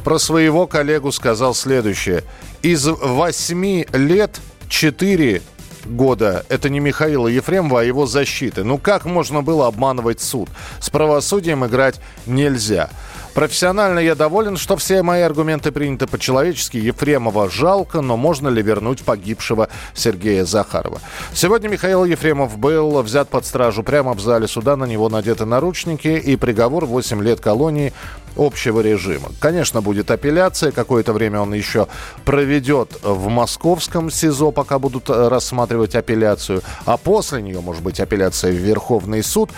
про 0.04 0.20
своего 0.20 0.68
коллегу 0.68 1.14
сказал 1.14 1.56
следующее. 1.56 2.26
Из 2.62 2.86
восьми 2.86 3.88
лет 3.94 4.42
четыре 4.68 5.42
года 5.86 6.46
это 6.50 6.70
не 6.70 6.80
Михаила 6.80 7.28
Ефремова, 7.28 7.82
а 7.82 7.84
его 7.84 8.06
защиты. 8.06 8.64
Ну 8.64 8.78
как 8.78 9.06
можно 9.06 9.42
было 9.42 9.68
обманывать 9.68 10.22
суд? 10.22 10.50
С 10.80 10.90
правосудием 10.90 11.66
играть 11.66 12.00
нельзя. 12.26 12.90
Профессионально 13.34 13.98
я 13.98 14.14
доволен, 14.14 14.58
что 14.58 14.78
все 14.78 15.02
мои 15.02 15.22
аргументы 15.22 15.72
приняты 15.72 16.06
по-человечески. 16.06 16.78
Ефремова 16.78 17.50
жалко, 17.50 18.02
но 18.02 18.16
можно 18.16 18.48
ли 18.48 18.62
вернуть 18.62 19.02
погибшего 19.02 19.70
Сергея 19.96 20.46
Захарова? 20.46 21.02
Сегодня 21.34 21.68
Михаил 21.68 22.06
Ефремов 22.06 22.58
был 22.60 23.02
взят 23.02 23.30
под 23.30 23.46
стражу 23.46 23.82
прямо 23.82 24.14
в 24.14 24.20
зале 24.20 24.48
суда. 24.48 24.76
На 24.76 24.86
него 24.86 25.10
надеты 25.10 25.46
наручники 25.46 26.10
и 26.10 26.36
приговор 26.36 26.86
8 26.86 27.24
лет 27.24 27.40
колонии 27.40 27.92
общего 28.36 28.80
режима. 28.82 29.30
Конечно, 29.40 29.82
будет 29.82 30.12
апелляция. 30.12 30.72
Какое-то 30.72 31.14
время 31.14 31.40
он 31.42 31.54
еще 31.54 31.88
проведет 32.26 32.98
в 33.02 33.28
московском 33.28 34.10
СИЗО, 34.12 34.52
пока 34.52 34.80
будут 34.80 35.10
рассматривать 35.10 35.96
апелляцию. 35.96 36.62
А 36.86 36.98
после 36.98 37.42
нее, 37.42 37.62
может 37.62 37.84
быть, 37.84 38.00
апелляция 38.00 38.52
в 38.52 38.56
Верховный 38.56 39.24
суд. 39.24 39.52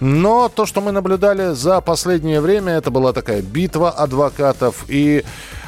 Но 0.00 0.48
то, 0.48 0.66
что 0.66 0.80
мы 0.80 0.92
наблюдали 0.92 1.54
за 1.54 1.80
последнее 1.80 2.40
время, 2.40 2.74
это 2.74 2.90
была 2.90 3.12
такая 3.12 3.42
битва 3.42 3.90
адвокатов. 3.90 4.84
И 4.88 5.24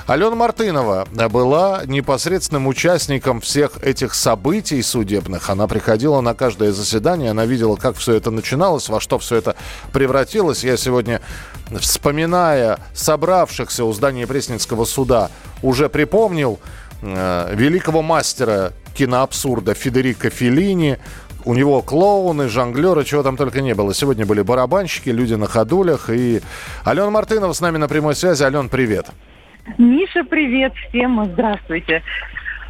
Алена 0.09 0.35
Мартынова 0.35 1.07
была 1.29 1.83
непосредственным 1.85 2.67
участником 2.67 3.43
всех 3.43 3.73
этих 3.85 4.15
событий 4.15 4.81
судебных. 4.81 5.51
Она 5.51 5.69
приходила 5.69 6.23
на 6.23 6.33
каждое 6.33 6.73
заседание, 6.73 7.33
она 7.33 7.45
видела, 7.45 7.77
как 7.77 7.95
все 7.97 8.15
это 8.15 8.31
начиналось, 8.31 8.89
во 8.89 9.01
что 9.01 9.19
все 9.19 9.37
это 9.37 9.55
превратилось. 9.93 10.65
Я 10.65 10.79
сегодня, 10.79 11.21
вспоминая 11.79 12.79
собравшихся 12.95 13.85
у 13.85 13.93
здания 13.93 14.27
Пресненского 14.27 14.87
суда, 14.87 15.31
уже 15.63 15.91
припомнил 15.91 16.59
э, 17.03 17.55
великого 17.55 18.01
мастера 18.01 18.73
киноабсурда 18.95 19.75
Федерико 19.75 20.31
Феллини, 20.31 20.97
у 21.45 21.53
него 21.53 21.83
клоуны, 21.83 22.49
жонглеры, 22.49 23.05
чего 23.05 23.23
там 23.23 23.37
только 23.37 23.61
не 23.61 23.75
было. 23.75 23.93
Сегодня 23.93 24.25
были 24.25 24.41
барабанщики, 24.41 25.11
люди 25.11 25.35
на 25.35 25.47
ходулях. 25.47 26.09
И 26.09 26.41
Алена 26.85 27.11
Мартынова 27.11 27.53
с 27.53 27.61
нами 27.61 27.77
на 27.77 27.89
прямой 27.89 28.17
связи. 28.17 28.43
Ален, 28.43 28.71
привет. 28.71 29.07
Миша, 29.77 30.25
привет 30.25 30.73
всем. 30.89 31.25
Здравствуйте. 31.33 32.03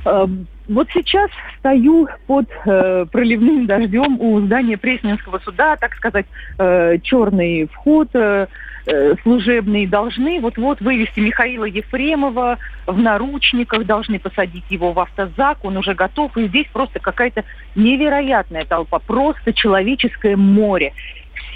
Эм, 0.05 0.47
вот 0.69 0.88
сейчас 0.93 1.31
стою 1.59 2.09
под 2.26 2.47
э, 2.64 3.07
проливным 3.11 3.67
дождем 3.67 4.21
у 4.21 4.40
здания 4.40 4.76
Пресненского 4.76 5.38
суда, 5.38 5.76
так 5.76 5.95
сказать, 5.95 6.26
э, 6.59 6.99
черный 7.02 7.69
вход, 7.69 8.09
э, 8.14 8.47
Э, 8.90 9.14
служебные 9.23 9.87
должны 9.87 10.40
вот-вот 10.40 10.81
вывести 10.81 11.21
Михаила 11.21 11.67
Ефремова 11.67 12.57
в 12.87 12.99
наручниках, 12.99 13.85
должны 13.85 14.19
посадить 14.19 14.64
его 14.71 14.93
в 14.93 14.99
автозак, 14.99 15.62
он 15.62 15.76
уже 15.76 15.93
готов, 15.93 16.35
и 16.38 16.49
здесь 16.49 16.67
просто 16.73 16.99
какая-то 16.99 17.45
невероятная 17.75 18.64
толпа, 18.64 18.99
просто 18.99 19.52
человеческое 19.52 20.37
море 20.37 20.95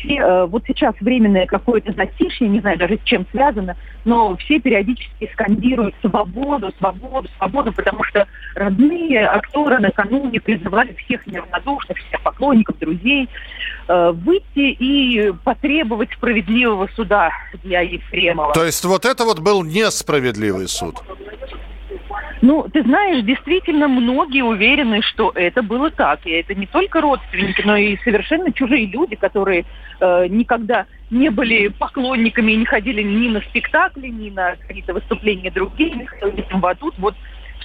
все, 0.03 0.17
э, 0.17 0.47
вот 0.47 0.65
сейчас 0.67 0.95
временное 1.01 1.47
какое-то 1.47 1.93
затишье, 1.93 2.49
не 2.49 2.61
знаю 2.61 2.79
даже 2.79 2.99
с 2.99 3.05
чем 3.05 3.27
связано, 3.31 3.77
но 4.05 4.37
все 4.37 4.59
периодически 4.59 5.31
скандируют 5.33 5.95
свободу, 6.01 6.73
свободу, 6.79 7.29
свободу, 7.39 7.73
потому 7.73 8.03
что 8.05 8.27
родные 8.55 9.25
актеры 9.27 9.79
накануне 9.79 10.41
призывали 10.41 10.95
всех 11.05 11.27
неравнодушных, 11.27 11.99
всех 11.99 12.21
поклонников, 12.23 12.79
друзей 12.79 13.29
э, 13.89 14.11
выйти 14.13 14.77
и 14.79 15.33
потребовать 15.45 16.11
справедливого 16.13 16.89
суда 16.95 17.31
для 17.63 17.81
Ефремова. 17.81 18.53
То 18.55 18.65
есть 18.65 18.85
вот 18.85 19.05
это 19.05 19.25
вот 19.25 19.39
был 19.39 19.63
несправедливый 19.63 20.69
суд? 20.69 20.97
Ну, 22.43 22.69
ты 22.73 22.83
знаешь, 22.83 23.23
действительно, 23.23 23.87
многие 23.87 24.43
уверены, 24.43 25.01
что 25.01 25.31
это 25.33 25.63
было 25.63 25.93
так. 25.93 26.27
И 26.27 26.31
это 26.31 26.57
не 26.57 26.67
только 26.67 27.01
родственники, 27.01 27.63
но 27.65 27.77
и 27.77 27.97
совершенно 28.03 28.53
чужие 28.53 28.87
люди, 28.87 29.15
которые 29.15 29.65
э, 30.01 30.27
никогда 30.27 30.87
не 31.09 31.31
были 31.31 31.69
поклонниками 31.69 32.51
и 32.51 32.57
не 32.57 32.65
ходили 32.65 33.03
ни 33.03 33.29
на 33.29 33.41
спектакли, 33.43 34.09
ни 34.09 34.31
на 34.31 34.57
какие-то 34.67 34.93
выступления 34.93 35.53
других, 35.53 36.13
этим 36.21 36.61
в 36.61 36.67
аду. 36.67 36.93
Вот 36.99 37.15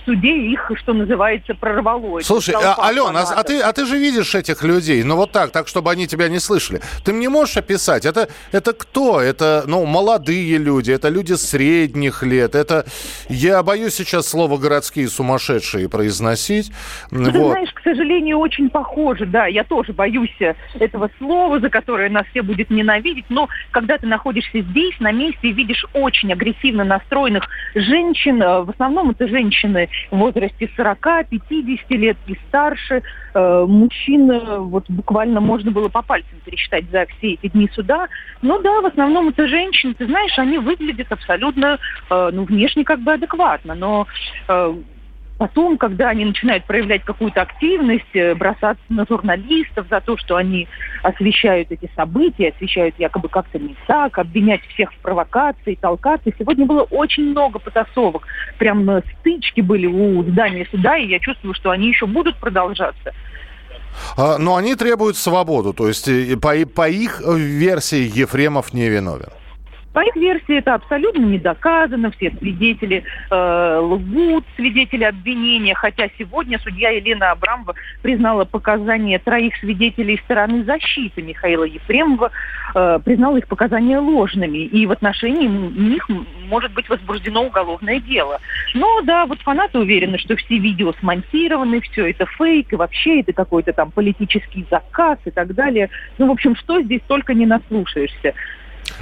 суде 0.07 0.35
их, 0.35 0.71
что 0.75 0.93
называется, 0.93 1.53
прорвало. 1.53 2.21
Слушай, 2.21 2.55
а, 2.55 2.75
Алена, 2.87 3.21
а, 3.21 3.39
а, 3.39 3.43
ты, 3.43 3.59
а 3.59 3.73
ты 3.73 3.85
же 3.85 3.97
видишь 3.97 4.33
этих 4.33 4.63
людей, 4.63 5.03
ну 5.03 5.17
вот 5.17 5.31
так, 5.31 5.51
так, 5.51 5.67
чтобы 5.67 5.91
они 5.91 6.07
тебя 6.07 6.29
не 6.29 6.39
слышали. 6.39 6.81
Ты 7.03 7.11
мне 7.11 7.27
можешь 7.29 7.57
описать, 7.57 8.05
это, 8.05 8.29
это 8.53 8.71
кто? 8.73 9.19
Это, 9.21 9.65
ну, 9.67 9.85
молодые 9.85 10.57
люди, 10.57 10.91
это 10.91 11.09
люди 11.09 11.33
средних 11.33 12.23
лет, 12.23 12.55
это, 12.55 12.85
я 13.27 13.61
боюсь 13.63 13.95
сейчас 13.95 14.29
слово 14.29 14.57
«городские 14.57 15.09
сумасшедшие» 15.09 15.89
произносить. 15.89 16.71
Ну, 17.11 17.31
ты 17.31 17.39
вот. 17.39 17.51
знаешь, 17.51 17.73
к 17.73 17.81
сожалению, 17.83 18.39
очень 18.39 18.69
похоже, 18.69 19.25
да, 19.25 19.47
я 19.47 19.65
тоже 19.65 19.91
боюсь 19.91 20.35
этого 20.79 21.09
слова, 21.17 21.59
за 21.59 21.69
которое 21.69 22.09
нас 22.09 22.25
все 22.31 22.41
будет 22.41 22.69
ненавидеть, 22.69 23.25
но 23.29 23.49
когда 23.71 23.97
ты 23.97 24.07
находишься 24.07 24.61
здесь, 24.61 24.97
на 24.99 25.11
месте, 25.11 25.49
и 25.49 25.51
видишь 25.51 25.85
очень 25.93 26.31
агрессивно 26.31 26.83
настроенных 26.83 27.47
женщин, 27.75 28.41
э, 28.41 28.61
в 28.61 28.69
основном 28.69 29.11
это 29.11 29.27
женщины 29.27 29.89
в 30.11 30.17
возрасте 30.17 30.69
40-50 30.77 31.77
лет 31.89 32.17
и 32.27 32.35
старше. 32.47 33.03
Э, 33.33 33.65
мужчин 33.67 34.31
э, 34.31 34.57
вот 34.59 34.85
буквально 34.89 35.39
можно 35.39 35.71
было 35.71 35.89
по 35.89 36.01
пальцам 36.01 36.39
пересчитать 36.45 36.85
за 36.91 37.05
все 37.17 37.33
эти 37.33 37.47
дни 37.47 37.69
суда. 37.73 38.07
Но 38.41 38.59
да, 38.59 38.81
в 38.81 38.85
основном 38.85 39.29
это 39.29 39.47
женщины. 39.47 39.93
Ты 39.93 40.05
знаешь, 40.05 40.37
они 40.37 40.57
выглядят 40.57 41.11
абсолютно, 41.11 41.79
э, 42.09 42.29
ну, 42.33 42.43
внешне 42.43 42.83
как 42.83 42.99
бы 43.01 43.13
адекватно. 43.13 43.75
Но 43.75 44.07
Потом, 45.37 45.77
когда 45.77 46.09
они 46.09 46.25
начинают 46.25 46.65
проявлять 46.65 47.03
какую-то 47.03 47.41
активность, 47.41 48.15
э, 48.15 48.33
бросаться 48.33 48.83
на 48.89 49.05
журналистов 49.07 49.85
за 49.89 50.01
то, 50.01 50.17
что 50.17 50.35
они 50.35 50.67
освещают 51.03 51.71
эти 51.71 51.89
события, 51.95 52.49
освещают 52.49 52.95
якобы 52.97 53.29
как-то 53.29 53.59
не 53.59 53.75
так, 53.85 54.17
обвинять 54.17 54.61
всех 54.73 54.91
в 54.91 54.97
провокации, 54.97 55.75
толкаться. 55.75 56.31
Сегодня 56.39 56.65
было 56.65 56.83
очень 56.83 57.29
много 57.29 57.59
потасовок. 57.59 58.23
Прям 58.57 58.89
стычки 59.19 59.61
были 59.61 59.85
у 59.85 60.23
здания 60.23 60.67
суда, 60.71 60.97
и 60.97 61.07
я 61.07 61.19
чувствую, 61.19 61.53
что 61.53 61.69
они 61.69 61.89
еще 61.89 62.07
будут 62.07 62.37
продолжаться. 62.37 63.13
А, 64.15 64.37
но 64.39 64.55
они 64.55 64.75
требуют 64.75 65.17
свободу, 65.17 65.73
то 65.73 65.87
есть 65.87 66.07
э, 66.07 66.35
по, 66.37 66.53
по 66.65 66.89
их 66.89 67.21
версии 67.21 68.11
Ефремов 68.11 68.73
не 68.73 68.89
виновен. 68.89 69.29
По 69.97 70.01
их 70.01 70.15
версии 70.15 70.59
это 70.59 70.75
абсолютно 70.75 71.21
не 71.21 71.39
доказано, 71.39 72.11
все 72.11 72.29
свидетели 72.29 73.03
э, 73.31 73.79
лгут, 73.81 74.45
свидетели 74.55 75.03
обвинения, 75.03 75.73
хотя 75.73 76.07
сегодня 76.19 76.59
судья 76.59 76.91
Елена 76.91 77.31
Абрамова 77.31 77.73
признала 78.03 78.45
показания 78.45 79.17
троих 79.17 79.55
свидетелей 79.55 80.21
стороны 80.23 80.63
защиты 80.65 81.23
Михаила 81.23 81.63
Ефремова, 81.63 82.29
э, 82.75 82.99
признала 83.03 83.37
их 83.37 83.47
показания 83.47 83.97
ложными, 83.97 84.59
и 84.59 84.85
в 84.85 84.91
отношении 84.91 85.47
них 85.47 86.07
может 86.47 86.73
быть 86.73 86.87
возбуждено 86.89 87.47
уголовное 87.47 87.99
дело. 87.99 88.39
Но 88.75 89.01
да, 89.01 89.25
вот 89.25 89.41
фанаты 89.41 89.79
уверены, 89.79 90.19
что 90.19 90.35
все 90.35 90.59
видео 90.59 90.93
смонтированы, 90.99 91.81
все 91.81 92.11
это 92.11 92.27
фейк, 92.37 92.71
и 92.71 92.75
вообще 92.75 93.21
это 93.21 93.33
какой-то 93.33 93.73
там 93.73 93.89
политический 93.89 94.63
заказ 94.69 95.17
и 95.25 95.31
так 95.31 95.55
далее. 95.55 95.89
Ну, 96.19 96.27
в 96.27 96.31
общем, 96.33 96.55
что 96.55 96.83
здесь 96.83 97.01
только 97.07 97.33
не 97.33 97.47
наслушаешься. 97.47 98.35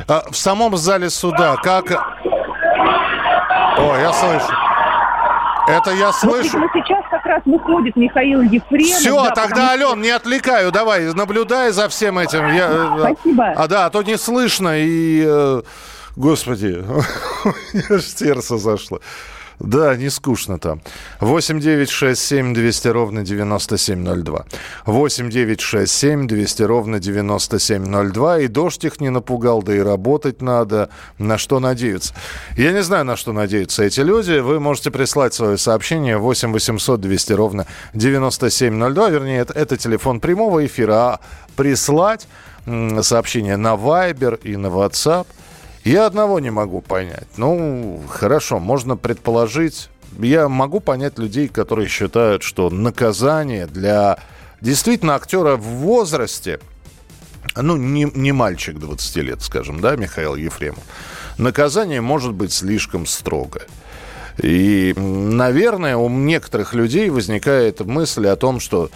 А, 0.08 0.24
в 0.30 0.36
самом 0.36 0.78
зале 0.78 1.10
суда 1.10 1.56
как... 1.58 1.92
О, 3.78 3.98
я 3.98 4.14
слышу. 4.14 4.54
Это 5.68 5.92
я 5.92 6.12
слышу. 6.14 6.60
Вот 6.60 6.70
сейчас 6.74 7.04
как 7.10 7.26
раз 7.26 7.42
выходит 7.46 7.96
Михаил 7.96 8.42
Ефремов. 8.42 8.86
Все, 8.86 9.24
да, 9.24 9.32
тогда, 9.32 9.70
потому... 9.70 9.92
Ален, 9.92 10.02
не 10.02 10.10
отвлекаю. 10.12 10.72
Давай, 10.72 11.14
наблюдай 11.14 11.72
за 11.72 11.90
всем 11.90 12.20
этим. 12.20 12.46
Я, 12.54 12.70
э, 12.70 13.14
Спасибо. 13.16 13.48
А 13.56 13.68
да, 13.68 13.86
а 13.86 13.90
то 13.90 14.04
не 14.04 14.18
слышно 14.18 14.78
и... 14.78 15.24
Э, 15.26 15.62
господи, 16.16 16.86
сердце 18.00 18.58
зашло. 18.58 19.00
Да, 19.60 19.96
не 19.96 20.10
скучно 20.10 20.60
там. 20.60 20.82
8 21.22 21.60
9 21.60 21.90
6 21.90 22.22
7 22.22 22.54
200 22.54 22.88
ровно 22.90 23.24
9702. 23.24 24.46
8 24.86 25.30
9 25.30 25.62
6 25.62 25.92
7 25.92 26.28
200 26.28 26.64
ровно 26.64 27.00
9702. 27.00 28.40
И 28.40 28.48
дождь 28.48 28.84
их 28.86 29.00
не 29.00 29.10
напугал, 29.10 29.64
да 29.64 29.76
и 29.76 29.80
работать 29.80 30.42
надо. 30.42 30.90
На 31.18 31.38
что 31.38 31.60
надеяться? 31.60 32.14
Я 32.58 32.72
не 32.72 32.84
знаю, 32.84 33.06
на 33.06 33.16
что 33.16 33.34
надеются 33.34 33.84
эти 33.84 34.02
люди. 34.02 34.40
Вы 34.40 34.60
можете 34.60 34.92
прислать 34.92 35.34
свое 35.34 35.58
сообщение 35.58 36.18
8 36.18 36.52
800 36.52 37.00
200 37.00 37.34
ровно 37.34 37.66
9702. 37.94 39.10
Вернее, 39.10 39.40
это, 39.40 39.54
это 39.54 39.78
телефон 39.78 40.20
прямого 40.20 40.66
эфира. 40.66 40.96
А 40.96 41.20
прислать 41.56 42.28
сообщение 43.02 43.58
на 43.58 43.76
Viber 43.76 44.40
и 44.42 44.58
на 44.58 44.68
WhatsApp– 44.68 45.28
я 45.86 46.08
одного 46.08 46.40
не 46.40 46.50
могу 46.50 46.82
понять. 46.82 47.28
Ну, 47.38 48.02
хорошо, 48.10 48.60
можно 48.60 48.98
предположить. 48.98 49.90
Я 50.18 50.50
могу 50.50 50.80
понять 50.80 51.20
людей, 51.20 51.48
которые 51.48 51.88
считают, 51.88 52.42
что 52.42 52.70
наказание 52.70 53.68
для 53.68 54.18
действительно 54.62 55.16
актера 55.16 55.58
в 55.58 55.62
возрасте, 55.62 56.60
ну, 57.56 57.78
не, 57.78 58.10
не 58.16 58.32
мальчик 58.32 58.80
20 58.80 59.16
лет, 59.18 59.42
скажем, 59.44 59.80
да, 59.80 59.96
Михаил 59.96 60.36
Ефремов, 60.36 60.84
наказание 61.38 62.02
может 62.02 62.34
быть 62.34 62.52
слишком 62.52 63.06
строгое. 63.06 63.68
И, 64.42 64.94
наверное, 64.98 65.98
у 65.98 66.10
некоторых 66.10 66.74
людей 66.74 67.10
возникает 67.10 67.80
мысль 67.82 68.28
о 68.28 68.36
том, 68.36 68.60
что 68.60 68.90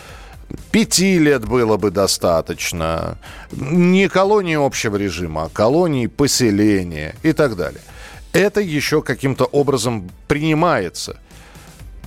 Пяти 0.72 1.20
лет 1.20 1.46
было 1.46 1.78
бы 1.78 1.92
достаточно. 1.92 3.18
Не 3.52 4.08
колонии 4.08 4.56
общего 4.56 4.96
режима, 4.96 5.46
а 5.46 5.50
колонии 5.50 6.08
поселения 6.08 7.16
и 7.24 7.34
так 7.34 7.56
далее. 7.56 7.82
Это 8.34 8.62
еще 8.62 9.02
каким-то 9.02 9.46
образом 9.46 10.10
принимается 10.28 11.18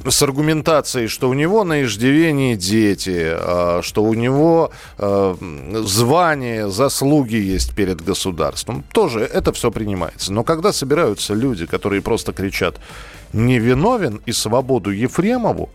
с 0.05 0.23
аргументацией, 0.23 1.09
что 1.09 1.29
у 1.29 1.35
него 1.35 1.65
на 1.65 1.83
иждивении 1.83 2.55
дети, 2.55 3.35
а, 3.35 3.81
что 3.83 4.03
у 4.03 4.15
него 4.15 4.73
а, 4.99 5.37
звание, 5.85 6.71
заслуги 6.71 7.37
есть 7.37 7.75
перед 7.75 8.03
государством. 8.03 8.85
Тоже 8.93 9.21
это 9.21 9.53
все 9.53 9.71
принимается. 9.71 10.33
Но 10.33 10.45
когда 10.45 10.73
собираются 10.73 11.35
люди, 11.35 11.67
которые 11.67 12.03
просто 12.03 12.33
кричат 12.33 12.81
«невиновен» 13.33 14.21
и 14.27 14.33
«свободу 14.33 14.91
Ефремову», 14.91 15.71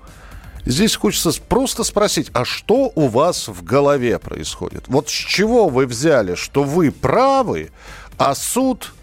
Здесь 0.68 0.98
хочется 0.98 1.32
просто 1.48 1.86
спросить, 1.86 2.30
а 2.34 2.44
что 2.44 2.92
у 2.94 3.08
вас 3.08 3.48
в 3.48 3.64
голове 3.64 4.20
происходит? 4.20 4.84
Вот 4.88 5.08
с 5.08 5.14
чего 5.14 5.70
вы 5.70 5.86
взяли, 5.86 6.36
что 6.36 6.64
вы 6.64 6.92
правы, 6.92 7.72
а 8.18 8.36
суд 8.36 8.94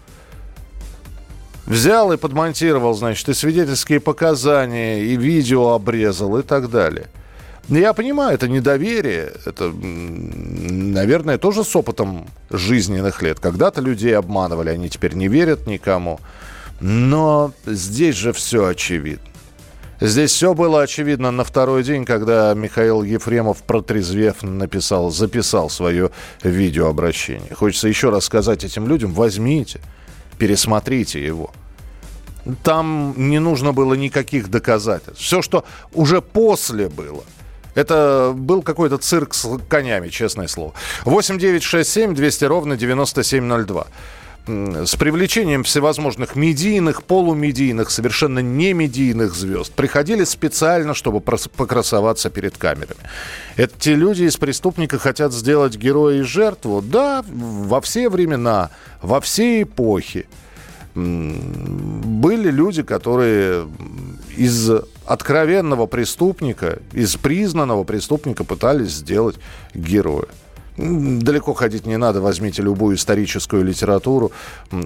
взял 1.65 2.13
и 2.13 2.17
подмонтировал, 2.17 2.93
значит, 2.93 3.27
и 3.29 3.33
свидетельские 3.33 3.99
показания, 3.99 5.01
и 5.01 5.15
видео 5.15 5.71
обрезал, 5.71 6.37
и 6.37 6.43
так 6.43 6.69
далее. 6.69 7.07
Я 7.67 7.93
понимаю, 7.93 8.35
это 8.35 8.47
недоверие, 8.47 9.33
это, 9.43 9.71
наверное, 9.71 11.39
тоже 11.39 11.63
с 11.63 11.75
опытом 11.75 12.27
жизненных 12.51 13.23
лет. 13.23 13.39
Когда-то 13.39 13.81
людей 13.81 14.15
обманывали, 14.15 14.69
они 14.69 14.87
теперь 14.87 15.15
не 15.15 15.27
верят 15.27 15.65
никому. 15.65 16.19
Но 16.79 17.53
здесь 17.65 18.15
же 18.17 18.33
все 18.33 18.67
очевидно. 18.67 19.34
Здесь 20.01 20.31
все 20.31 20.53
было 20.53 20.81
очевидно 20.81 21.31
на 21.31 21.43
второй 21.43 21.83
день, 21.83 22.03
когда 22.03 22.53
Михаил 22.53 23.03
Ефремов, 23.03 23.63
протрезвев, 23.63 24.43
написал, 24.43 25.09
записал 25.09 25.69
свое 25.69 26.11
видеообращение. 26.43 27.53
Хочется 27.53 27.87
еще 27.87 28.09
раз 28.09 28.25
сказать 28.25 28.63
этим 28.63 28.87
людям, 28.87 29.13
возьмите, 29.13 29.79
пересмотрите 30.37 31.23
его. 31.23 31.51
Там 32.63 33.13
не 33.17 33.39
нужно 33.39 33.71
было 33.71 33.93
никаких 33.93 34.49
доказательств. 34.49 35.23
Все, 35.23 35.41
что 35.41 35.63
уже 35.93 36.21
после 36.21 36.89
было, 36.89 37.23
это 37.73 38.33
был 38.35 38.61
какой-то 38.61 38.97
цирк 38.97 39.33
с 39.33 39.47
конями, 39.69 40.09
честное 40.09 40.47
слово. 40.47 40.73
8 41.05 41.39
9 41.39 41.63
6 41.63 41.89
7 41.89 42.15
200 42.15 42.45
ровно 42.45 42.77
9702 42.77 43.87
с 44.47 44.95
привлечением 44.95 45.63
всевозможных 45.63 46.35
медийных, 46.35 47.03
полумедийных, 47.03 47.89
совершенно 47.89 48.39
не 48.39 48.73
медийных 48.73 49.33
звезд 49.33 49.73
приходили 49.73 50.23
специально, 50.23 50.93
чтобы 50.93 51.19
покрасоваться 51.19 52.29
перед 52.29 52.57
камерами. 52.57 52.99
Эти 53.57 53.89
люди 53.89 54.23
из 54.23 54.37
преступника 54.37 54.99
хотят 54.99 55.33
сделать 55.33 55.77
героя 55.77 56.19
и 56.19 56.21
жертву. 56.21 56.81
Да, 56.81 57.25
во 57.27 57.81
все 57.81 58.09
времена, 58.09 58.69
во 59.01 59.19
все 59.19 59.63
эпохи 59.63 60.27
были 60.93 62.49
люди, 62.49 62.81
которые 62.81 63.67
из 64.37 64.71
откровенного 65.05 65.87
преступника, 65.87 66.79
из 66.93 67.15
признанного 67.17 67.83
преступника 67.83 68.43
пытались 68.43 68.91
сделать 68.91 69.35
героя. 69.73 70.27
Далеко 70.77 71.53
ходить 71.53 71.85
не 71.85 71.97
надо, 71.97 72.19
возьмите 72.19 72.61
любую 72.61 72.97
историческую 72.97 73.63
литературу, 73.63 74.31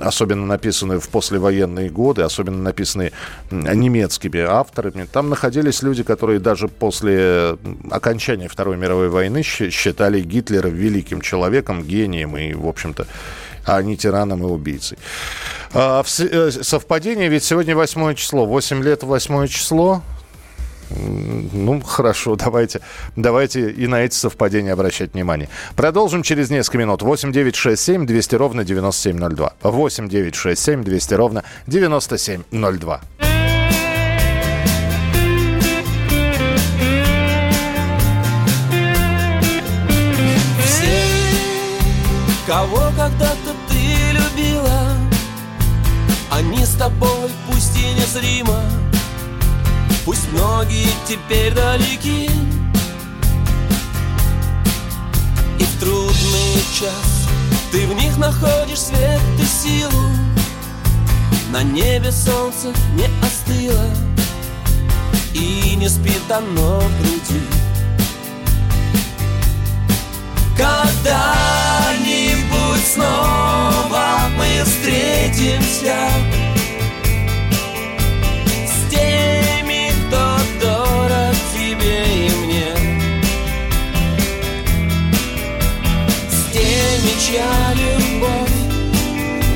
особенно 0.02 0.46
написанную 0.46 1.02
в 1.02 1.10
послевоенные 1.10 1.90
годы, 1.90 2.22
особенно 2.22 2.62
написанные 2.62 3.12
немецкими 3.50 4.40
авторами. 4.42 5.08
Там 5.12 5.30
находились 5.30 5.82
люди, 5.82 6.04
которые 6.04 6.40
даже 6.40 6.68
после 6.68 7.58
окончания 7.90 8.48
Второй 8.48 8.78
мировой 8.78 9.10
войны 9.10 9.42
считали 9.42 10.22
Гитлера 10.22 10.68
великим 10.68 11.22
человеком, 11.22 11.84
гением 11.84 12.38
и, 12.38 12.54
в 12.54 12.68
общем-то, 12.68 13.08
а 13.66 13.82
не 13.82 13.98
тираном 13.98 14.44
и 14.44 14.46
убийцей. 14.46 14.98
А, 15.74 16.04
э, 16.20 16.52
совпадение, 16.52 17.30
ведь 17.30 17.44
сегодня 17.44 17.76
8 17.76 18.14
число. 18.16 18.46
8 18.46 18.84
лет 18.84 19.04
8 19.04 19.48
число. 19.48 20.02
Ну, 20.90 21.82
хорошо, 21.82 22.36
давайте, 22.36 22.82
давайте 23.16 23.70
и 23.70 23.88
на 23.88 24.02
эти 24.02 24.16
совпадения 24.16 24.74
обращать 24.74 25.14
внимание. 25.14 25.50
Продолжим 25.76 26.24
через 26.24 26.50
несколько 26.50 26.80
минут. 26.80 27.02
8 27.02 27.32
9 27.32 27.56
6 27.56 27.82
7 27.82 28.06
200 28.06 28.36
ровно 28.36 28.64
9702. 28.64 29.54
8 29.62 30.10
9 30.10 30.36
6 30.36 30.62
7 30.62 30.84
200 30.84 31.14
ровно 31.14 31.44
9702. 31.68 33.02
Все, 40.66 40.86
кого 42.48 42.92
когда-то 42.98 43.56
ты 43.70 44.12
любила, 44.12 44.98
они 46.32 46.66
с 46.66 46.76
тобой 46.76 47.30
пусть 47.48 47.78
и 47.78 47.94
незримо 47.94 48.89
Пусть 50.10 50.32
многие 50.32 50.90
теперь 51.08 51.54
далеки. 51.54 52.32
И 55.60 55.64
в 55.64 55.80
трудный 55.80 56.64
час 56.74 57.28
Ты 57.72 57.86
в 57.86 57.94
них 57.94 58.18
находишь 58.18 58.80
свет 58.80 59.22
и 59.40 59.46
силу. 59.46 60.10
На 61.52 61.62
небе 61.62 62.12
солнце 62.12 62.74
не 62.96 63.08
остыло 63.22 63.86
И 65.36 65.76
не 65.76 65.88
спит 65.88 66.32
оно 66.32 66.80
в 66.80 67.02
груди. 67.02 67.44
Когда-нибудь 70.58 71.14
снова 72.96 74.28
мы 74.36 74.64
встретимся 74.66 76.10
чья 87.18 87.74
любовь 87.74 88.60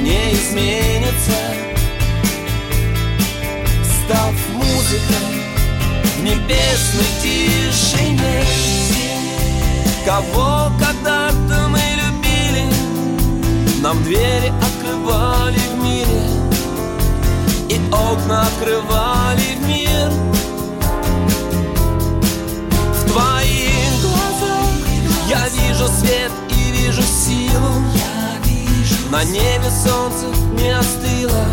не 0.01 0.33
изменится. 0.33 1.39
Став 3.83 4.33
музыкой 4.53 5.43
в 6.17 6.23
небесной 6.23 7.07
тишине. 7.21 8.43
Кого 10.05 10.69
когда-то 10.79 11.69
мы 11.69 11.79
любили 11.95 12.65
Нам 13.81 14.03
двери 14.03 14.51
открывали 14.61 15.59
в 15.59 15.83
мире. 15.83 16.23
И 17.69 17.79
окна 17.89 18.41
открывали 18.41 19.55
в 19.59 19.67
мир. 19.67 20.11
В 22.93 23.09
твоих 23.09 24.01
глазах 24.01 24.69
я 25.29 25.47
вижу 25.47 25.87
свет 25.87 26.32
силу. 27.23 27.81
На 29.09 29.23
небе 29.23 29.69
солнце 29.69 30.25
не 30.53 30.71
остыло. 30.71 31.45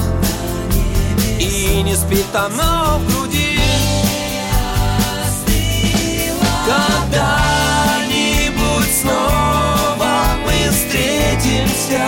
И 1.38 1.82
не 1.82 1.94
спит 1.94 2.34
оно 2.34 2.98
в 2.98 3.06
груди. 3.06 3.60
Когда-нибудь 6.66 8.92
снова 9.00 10.12
мы 10.44 10.70
встретимся 10.70 12.02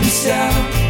встретимся 0.00 0.50
С 0.72 0.81